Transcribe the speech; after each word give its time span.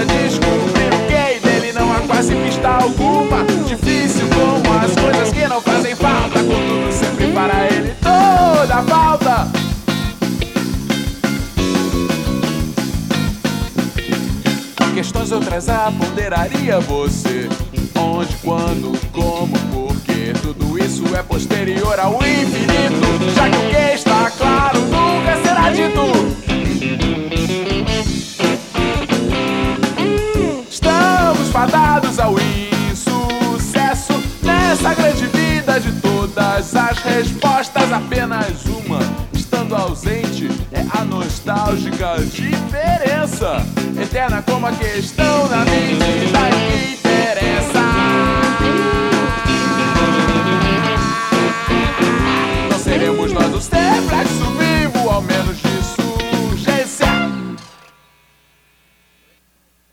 Descobrir 0.00 0.88
o 0.88 1.06
que 1.06 1.14
é, 1.14 1.38
dele 1.38 1.72
não 1.72 1.92
há 1.92 2.00
quase 2.00 2.34
pista 2.34 2.68
alguma. 2.68 3.44
Difícil 3.66 4.26
como 4.28 4.78
as 4.78 4.94
coisas 4.94 5.32
que 5.32 5.46
não 5.46 5.60
fazem 5.60 5.94
falta, 5.94 6.38
contudo 6.38 6.92
sempre 6.92 7.26
para 7.32 7.66
ele 7.66 7.94
toda 8.00 8.82
falta. 8.84 9.62
Questões 14.94 15.32
outras 15.32 15.68
a 15.68 15.90
ponderaria 15.90 16.80
você. 16.80 17.48
Onde, 17.94 18.34
quando, 18.36 18.98
como, 19.10 19.58
porquê. 19.72 20.32
Tudo 20.42 20.78
isso 20.78 21.04
é 21.16 21.22
posterior 21.22 21.98
ao 21.98 22.14
infinito. 22.16 23.34
Já 23.34 23.48
todas 36.52 36.76
as 36.76 36.98
respostas. 36.98 37.92
Apenas 37.92 38.64
uma, 38.66 38.98
estando 39.32 39.74
ausente, 39.74 40.48
é 40.70 40.84
a 40.98 41.04
nostálgica 41.04 42.16
diferença. 42.24 43.64
Eterna 44.00 44.42
como 44.42 44.66
a 44.66 44.72
questão 44.72 45.48
na 45.48 45.64
medida 45.64 46.38
que 46.50 46.92
interessa. 46.94 47.80
Não 52.70 52.78
seremos 52.78 53.32
nós 53.32 53.54
os 53.54 53.68
reflexos 53.68 53.91